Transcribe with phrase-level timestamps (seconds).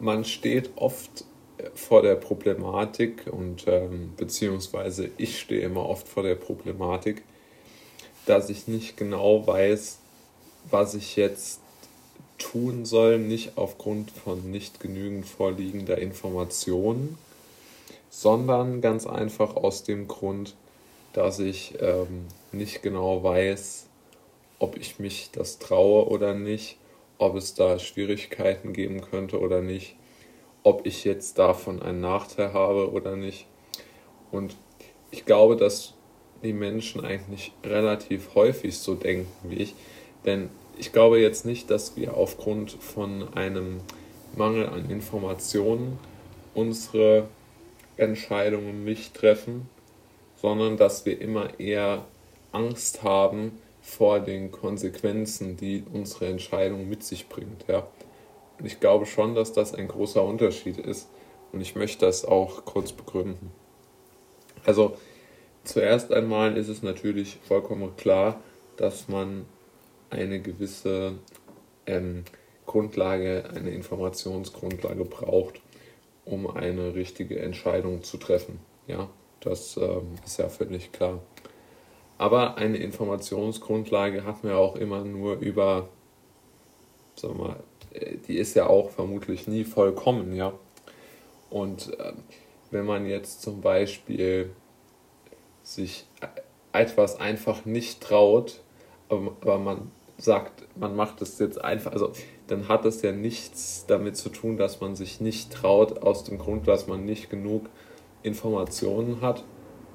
[0.00, 1.24] man steht oft
[1.74, 7.22] vor der Problematik und ähm, beziehungsweise ich stehe immer oft vor der Problematik,
[8.26, 9.98] dass ich nicht genau weiß,
[10.70, 11.60] was ich jetzt
[12.38, 17.18] tun soll, nicht aufgrund von nicht genügend vorliegender Informationen,
[18.10, 20.54] sondern ganz einfach aus dem Grund,
[21.12, 23.86] dass ich ähm, nicht genau weiß,
[24.58, 26.76] ob ich mich das traue oder nicht,
[27.18, 29.96] ob es da Schwierigkeiten geben könnte oder nicht
[30.62, 33.46] ob ich jetzt davon einen Nachteil habe oder nicht.
[34.30, 34.56] Und
[35.10, 35.94] ich glaube, dass
[36.42, 39.74] die Menschen eigentlich relativ häufig so denken wie ich.
[40.26, 43.80] Denn ich glaube jetzt nicht, dass wir aufgrund von einem
[44.36, 45.98] Mangel an Informationen
[46.54, 47.28] unsere
[47.96, 49.70] Entscheidungen nicht treffen,
[50.36, 52.04] sondern dass wir immer eher
[52.52, 53.52] Angst haben
[53.88, 57.64] vor den Konsequenzen, die unsere Entscheidung mit sich bringt.
[57.68, 57.88] Ja.
[58.58, 61.08] Und ich glaube schon, dass das ein großer Unterschied ist.
[61.52, 63.50] Und ich möchte das auch kurz begründen.
[64.66, 64.96] Also
[65.64, 68.40] zuerst einmal ist es natürlich vollkommen klar,
[68.76, 69.46] dass man
[70.10, 71.14] eine gewisse
[71.86, 72.24] ähm,
[72.66, 75.62] Grundlage, eine Informationsgrundlage braucht,
[76.26, 78.60] um eine richtige Entscheidung zu treffen.
[78.86, 79.08] Ja,
[79.40, 81.22] das ähm, ist ja völlig klar.
[82.18, 85.88] Aber eine Informationsgrundlage hat man ja auch immer nur über,
[87.14, 87.56] sagen wir mal,
[88.26, 90.52] die ist ja auch vermutlich nie vollkommen, ja.
[91.48, 92.12] Und äh,
[92.70, 94.50] wenn man jetzt zum Beispiel
[95.62, 96.06] sich
[96.72, 98.60] etwas einfach nicht traut,
[99.08, 102.12] aber, aber man sagt, man macht es jetzt einfach, also
[102.48, 106.38] dann hat es ja nichts damit zu tun, dass man sich nicht traut, aus dem
[106.38, 107.68] Grund, dass man nicht genug
[108.22, 109.44] Informationen hat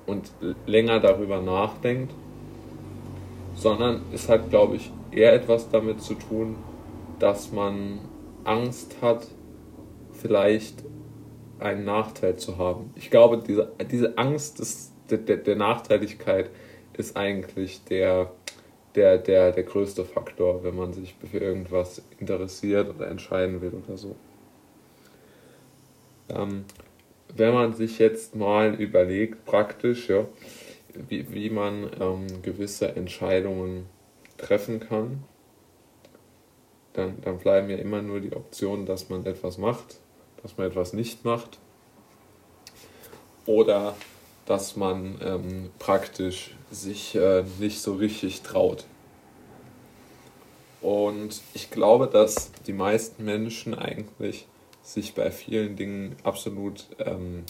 [0.06, 0.32] und
[0.66, 2.14] länger darüber nachdenkt,
[3.56, 6.56] sondern es hat, glaube ich, eher etwas damit zu tun,
[7.20, 8.00] dass man
[8.44, 9.28] Angst hat,
[10.12, 10.84] vielleicht
[11.60, 12.92] einen Nachteil zu haben.
[12.96, 16.50] Ich glaube, diese, diese Angst des, der, der Nachteiligkeit
[16.98, 18.32] ist eigentlich der,
[18.96, 23.98] der, der, der größte Faktor, wenn man sich für irgendwas interessiert oder entscheiden will oder
[23.98, 24.16] so.
[26.30, 26.66] Ähm,
[27.36, 30.26] wenn man sich jetzt mal überlegt, praktisch, ja,
[30.94, 33.88] wie, wie man ähm, gewisse Entscheidungen
[34.38, 35.24] treffen kann,
[36.94, 40.00] dann, dann bleiben ja immer nur die Optionen, dass man etwas macht,
[40.42, 41.58] dass man etwas nicht macht
[43.46, 43.96] oder
[44.46, 48.86] dass man ähm, praktisch sich äh, nicht so richtig traut.
[50.82, 54.48] Und ich glaube, dass die meisten Menschen eigentlich
[54.84, 57.44] sich bei vielen Dingen absolut, ähm,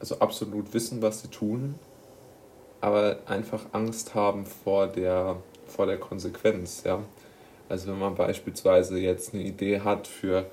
[0.00, 1.76] also absolut wissen, was sie tun,
[2.80, 5.36] aber einfach Angst haben vor der,
[5.66, 6.82] vor der Konsequenz.
[6.84, 7.04] Ja?
[7.68, 10.50] Also wenn man beispielsweise jetzt eine Idee hat, für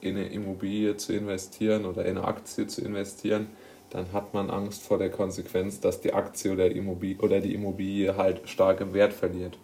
[0.00, 3.48] in eine Immobilie zu investieren oder in eine Aktie zu investieren,
[3.90, 8.16] dann hat man Angst vor der Konsequenz, dass die Aktie oder, Immobilie, oder die Immobilie
[8.16, 9.58] halt stark im Wert verliert.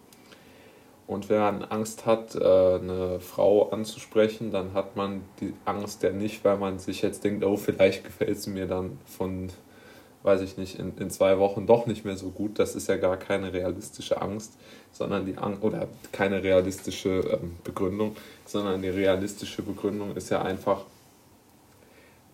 [1.11, 6.11] Und wenn man Angst hat, äh, eine Frau anzusprechen, dann hat man die Angst ja
[6.11, 9.49] nicht, weil man sich jetzt denkt, oh, vielleicht gefällt sie mir dann von
[10.23, 12.59] weiß ich nicht, in, in zwei Wochen doch nicht mehr so gut.
[12.59, 14.53] Das ist ja gar keine realistische Angst,
[14.91, 20.85] sondern die Angst, oder keine realistische ähm, Begründung, sondern die realistische Begründung ist ja einfach,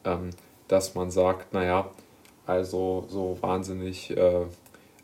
[0.03, 0.31] ähm,
[0.67, 1.89] dass man sagt, naja,
[2.45, 4.41] also so wahnsinnig, äh,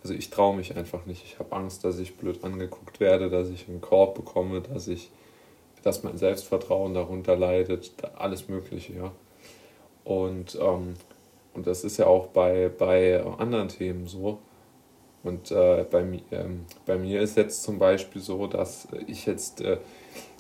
[0.04, 1.24] also ich traue mich einfach nicht.
[1.26, 5.10] Ich habe Angst, dass ich blöd angeguckt werde, dass ich einen Korb bekomme, dass ich,
[5.82, 9.12] dass mein Selbstvertrauen darunter leidet, alles Mögliche, ja.
[10.04, 10.96] Und ähm,
[11.54, 14.40] und das ist ja auch bei, bei anderen Themen so.
[15.24, 19.78] Und äh, bei, ähm, bei mir ist jetzt zum Beispiel so, dass ich jetzt äh,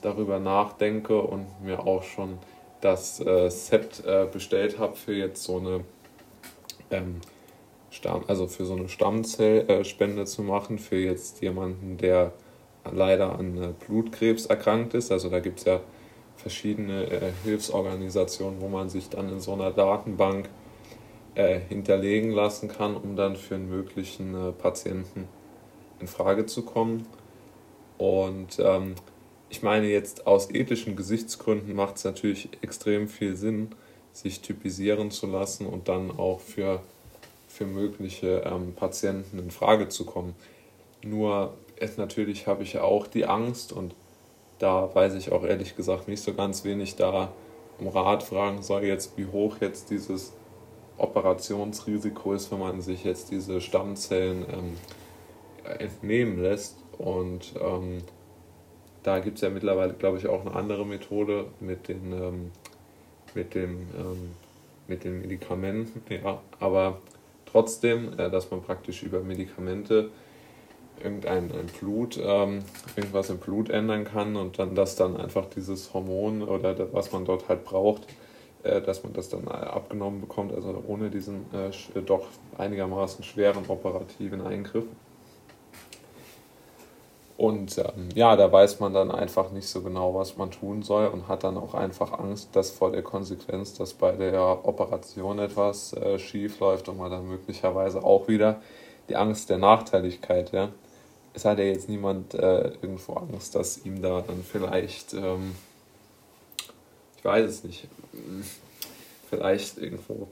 [0.01, 2.37] darüber nachdenke und mir auch schon
[2.81, 5.85] das äh, Set äh, bestellt habe für jetzt so eine
[6.91, 7.21] ähm,
[7.93, 12.33] Stamm, also für so eine Stammzellspende zu machen, für jetzt jemanden, der
[12.91, 15.11] leider an äh, Blutkrebs erkrankt ist.
[15.11, 15.79] Also da gibt es ja
[16.35, 20.49] verschiedene äh, Hilfsorganisationen, wo man sich dann in so einer Datenbank
[21.35, 25.27] äh, hinterlegen lassen kann, um dann für einen möglichen äh, Patienten
[25.99, 27.05] in Frage zu kommen.
[27.99, 28.95] Und ähm,
[29.49, 33.69] ich meine jetzt aus ethischen Gesichtsgründen macht es natürlich extrem viel Sinn,
[34.11, 36.81] sich typisieren zu lassen und dann auch für,
[37.53, 40.33] für mögliche ähm, Patienten in Frage zu kommen.
[41.03, 43.93] Nur es, natürlich habe ich ja auch die Angst und
[44.57, 47.31] da weiß ich auch ehrlich gesagt nicht so ganz wenig da
[47.77, 50.33] um Rat fragen soll jetzt, wie hoch jetzt dieses
[50.97, 54.77] Operationsrisiko ist, wenn man sich jetzt diese Stammzellen ähm,
[55.77, 56.77] entnehmen lässt.
[56.97, 57.99] Und ähm,
[59.03, 62.51] da gibt es ja mittlerweile, glaube ich, auch eine andere Methode mit den, ähm,
[63.35, 64.31] mit, dem, ähm,
[64.87, 66.99] mit den Medikamenten, ja, aber
[67.53, 70.09] trotzdem, äh, dass man praktisch über Medikamente
[71.01, 72.59] irgendein ein Blut, ähm,
[72.95, 77.11] irgendwas im Blut ändern kann und dann, dass dann einfach dieses Hormon oder das, was
[77.11, 78.07] man dort halt braucht,
[78.63, 82.27] äh, dass man das dann abgenommen bekommt, also ohne diesen äh, doch
[82.57, 84.85] einigermaßen schweren operativen Eingriff.
[87.35, 91.07] Und ähm, ja, da weiß man dann einfach nicht so genau, was man tun soll
[91.07, 95.93] und hat dann auch einfach Angst, dass vor der Konsequenz, dass bei der Operation etwas
[95.93, 98.61] äh, schief läuft und man dann möglicherweise auch wieder
[99.09, 100.69] die Angst der Nachteiligkeit, ja.
[101.35, 105.55] Es hat ja jetzt niemand äh, irgendwo Angst, dass ihm da dann vielleicht, ähm,
[107.17, 107.87] ich weiß es nicht,
[109.31, 110.27] vielleicht irgendwo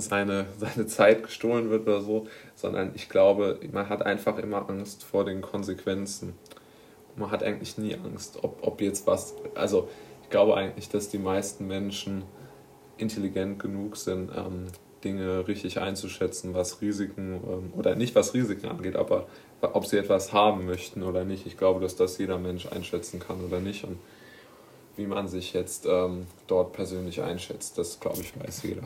[0.00, 5.04] seine, seine Zeit gestohlen wird oder so, sondern ich glaube, man hat einfach immer Angst
[5.04, 6.34] vor den Konsequenzen.
[7.16, 9.88] Man hat eigentlich nie Angst, ob, ob jetzt was, also
[10.22, 12.22] ich glaube eigentlich, dass die meisten Menschen
[12.96, 14.66] intelligent genug sind, ähm,
[15.04, 19.26] Dinge richtig einzuschätzen, was Risiken ähm, oder nicht was Risiken angeht, aber
[19.60, 21.46] ob sie etwas haben möchten oder nicht.
[21.46, 23.84] Ich glaube, dass das jeder Mensch einschätzen kann oder nicht.
[23.84, 23.98] Und
[24.96, 28.82] wie man sich jetzt ähm, dort persönlich einschätzt, das glaube ich weiß jeder.